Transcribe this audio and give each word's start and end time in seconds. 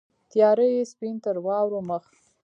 تیاره 0.31 0.65
یې 0.73 0.81
سپین 0.91 1.15
تر 1.23 1.35
واورو 1.45 1.79
مخ 1.89 2.03